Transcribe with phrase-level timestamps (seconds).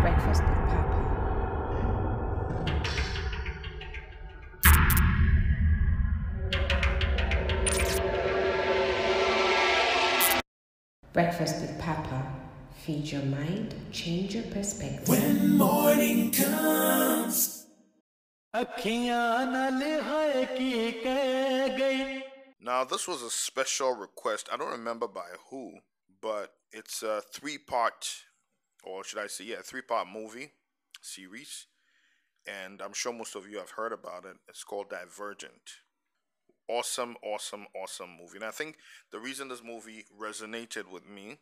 [0.00, 0.98] Breakfast with Papa.
[11.12, 12.32] Breakfast with Papa.
[12.84, 15.08] Feed your mind, change your perspective.
[15.08, 17.66] When morning comes.
[22.60, 24.48] Now, this was a special request.
[24.52, 25.74] I don't remember by who,
[26.22, 28.08] but it's a three part,
[28.84, 30.52] or should I say, yeah, three part movie
[31.00, 31.66] series.
[32.46, 34.36] And I'm sure most of you have heard about it.
[34.48, 35.82] It's called Divergent.
[36.68, 38.36] Awesome, awesome, awesome movie.
[38.36, 38.76] And I think
[39.10, 41.38] the reason this movie resonated with me,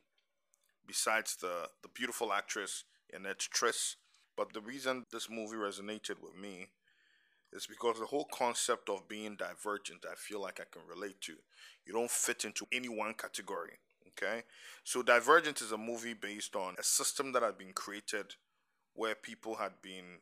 [0.87, 3.97] besides the, the beautiful actress Annette Tris,
[4.37, 6.69] but the reason this movie resonated with me
[7.53, 11.35] is because the whole concept of being divergent, I feel like I can relate to.
[11.87, 13.79] You don't fit into any one category.
[14.17, 14.45] Okay?
[14.85, 18.35] So, Divergent is a movie based on a system that had been created
[18.95, 20.21] where people had been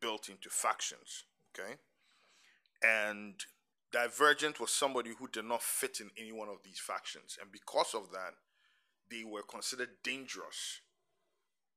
[0.00, 1.24] built into factions.
[1.58, 1.74] Okay?
[2.82, 3.34] And
[3.90, 7.38] Divergent was somebody who did not fit in any one of these factions.
[7.40, 8.34] And because of that,
[9.10, 10.80] they were considered dangerous.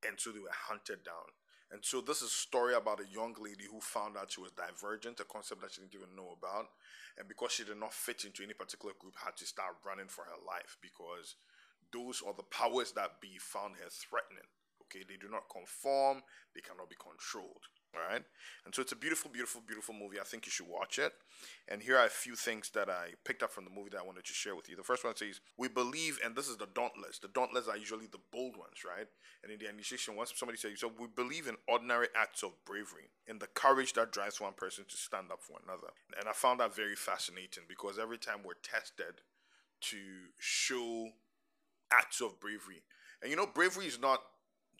[0.07, 1.33] And so they were hunted down.
[1.71, 4.55] And so this is a story about a young lady who found out she was
[4.55, 6.71] divergent, a concept that she didn't even know about.
[7.17, 10.23] And because she did not fit into any particular group, had to start running for
[10.23, 11.35] her life because
[11.91, 14.47] those or the powers that be found her threatening.
[14.87, 16.23] Okay, they do not conform,
[16.55, 17.67] they cannot be controlled.
[17.95, 18.23] All right,
[18.65, 20.19] and so it's a beautiful, beautiful, beautiful movie.
[20.19, 21.13] I think you should watch it.
[21.67, 24.05] And here are a few things that I picked up from the movie that I
[24.05, 24.75] wanted to share with you.
[24.75, 27.19] The first one says, We believe, and this is the dauntless.
[27.19, 29.07] The dauntless are usually the bold ones, right?
[29.43, 33.09] And in the initiation, once somebody says, So we believe in ordinary acts of bravery,
[33.27, 35.93] in the courage that drives one person to stand up for another.
[36.19, 39.21] And I found that very fascinating because every time we're tested
[39.79, 39.97] to
[40.39, 41.09] show
[41.91, 42.83] acts of bravery,
[43.21, 44.21] and you know, bravery is not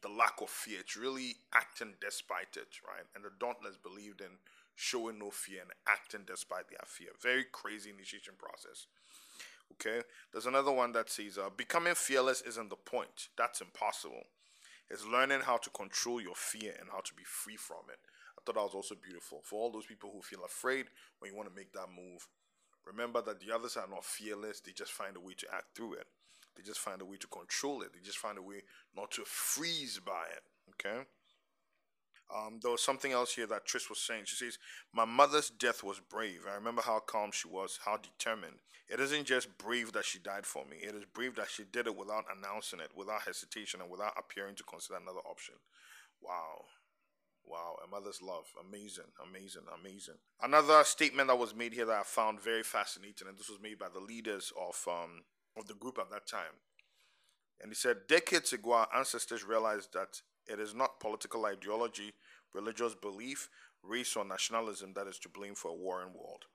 [0.08, 0.80] the lack of fear.
[0.80, 3.06] It's really acting despite it, right?
[3.16, 4.40] And the Dauntless believed in
[4.76, 7.10] showing no fear and acting despite their fear.
[7.22, 8.88] Very crazy initiation process.
[9.74, 10.02] Okay,
[10.32, 13.28] there's another one that says, uh, becoming fearless isn't the point.
[13.38, 14.24] That's impossible.
[14.90, 18.00] It's learning how to control your fear and how to be free from it.
[18.40, 19.42] I thought that was also beautiful.
[19.44, 20.86] For all those people who feel afraid
[21.20, 22.26] when you want to make that move,
[22.86, 25.96] remember that the others are not fearless, they just find a way to act through
[25.96, 26.08] it.
[26.58, 27.94] They just find a way to control it.
[27.94, 28.64] They just find a way
[28.96, 30.44] not to freeze by it.
[30.72, 31.06] Okay.
[32.36, 34.24] Um, there was something else here that Tris was saying.
[34.26, 34.58] She says,
[34.94, 36.42] My mother's death was brave.
[36.50, 38.58] I remember how calm she was, how determined.
[38.90, 41.88] It isn't just brave that she died for me, it is brave that she did
[41.88, 45.56] it without announcing it, without hesitation, and without appearing to consider another option.
[46.22, 46.66] Wow.
[47.46, 48.46] Wow, a mother's love.
[48.68, 50.16] Amazing, amazing, amazing.
[50.42, 53.80] Another statement that was made here that I found very fascinating, and this was made
[53.80, 55.24] by the leaders of um,
[55.58, 56.62] of the group at that time.
[57.62, 62.14] And he said, decades ago, our ancestors realized that it is not political ideology,
[62.54, 63.50] religious belief,
[63.84, 66.46] race, or nationalism that is to blame for a warring world.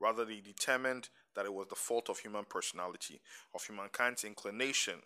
[0.00, 3.20] Rather, they determined that it was the fault of human personality,
[3.54, 5.00] of humankind's inclination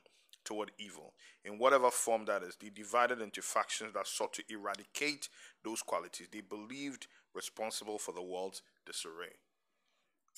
[0.45, 1.13] toward evil,
[1.45, 2.57] in whatever form that is.
[2.61, 5.29] They divided into factions that sought to eradicate
[5.65, 9.35] those qualities they believed responsible for the world's disarray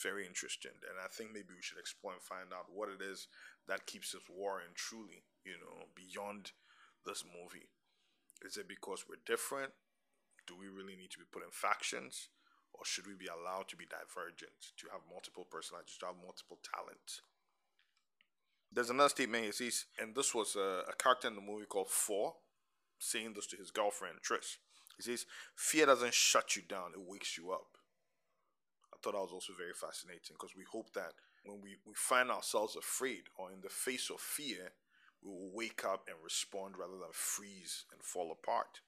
[0.02, 0.72] very interesting.
[0.86, 3.28] And I think maybe we should explore and find out what it is
[3.66, 6.52] that keeps us warring truly, you know, beyond
[7.04, 7.68] this movie.
[8.44, 9.72] Is it because we're different?
[10.46, 12.28] Do we really need to be put in factions?
[12.72, 16.58] Or should we be allowed to be divergent, to have multiple personalities, to have multiple
[16.62, 17.22] talents?
[18.70, 21.90] There's another statement he says, and this was a, a character in the movie called
[21.90, 22.34] Four,
[22.98, 24.58] saying this to his girlfriend, Trish.
[24.96, 25.26] He says,
[25.56, 27.77] Fear doesn't shut you down, it wakes you up.
[28.98, 31.12] I thought that was also very fascinating because we hope that
[31.44, 34.72] when we, we find ourselves afraid or in the face of fear,
[35.22, 38.80] we will wake up and respond rather than freeze and fall apart.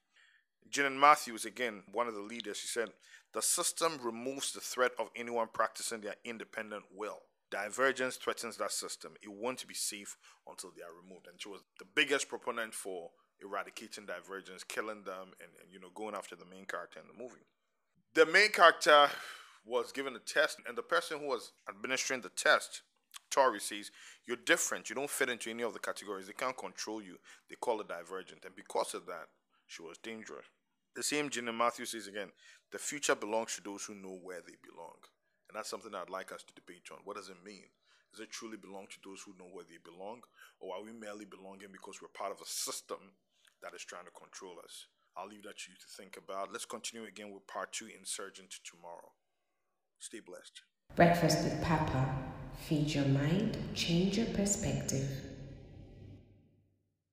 [0.69, 2.89] Jeanine Matthews, again, one of the leaders, she said,
[3.33, 7.19] The system removes the threat of anyone practicing their independent will.
[7.49, 9.13] Divergence threatens that system.
[9.21, 10.17] It won't be safe
[10.47, 11.27] until they are removed.
[11.27, 13.11] And she was the biggest proponent for
[13.41, 17.21] eradicating divergence, killing them, and, and you know, going after the main character in the
[17.21, 17.45] movie.
[18.13, 19.09] The main character
[19.65, 22.81] was given a test, and the person who was administering the test,
[23.29, 23.91] Tori, says,
[24.25, 24.89] You're different.
[24.89, 26.27] You don't fit into any of the categories.
[26.27, 27.17] They can't control you.
[27.49, 28.45] They call it divergent.
[28.45, 29.27] And because of that,
[29.67, 30.45] she was dangerous.
[30.95, 32.31] The same Jeanine Matthews says again,
[32.71, 34.99] The future belongs to those who know where they belong.
[35.47, 36.99] And that's something I'd like us to debate on.
[37.03, 37.67] What does it mean?
[38.11, 40.21] Does it truly belong to those who know where they belong?
[40.59, 43.15] Or are we merely belonging because we're part of a system
[43.63, 44.87] that is trying to control us?
[45.15, 46.51] I'll leave that to you to think about.
[46.51, 49.11] Let's continue again with part two Insurgent tomorrow.
[50.01, 50.61] Stay blessed.
[50.95, 52.15] Breakfast with Papa.
[52.67, 55.30] Feed your mind, change your perspective.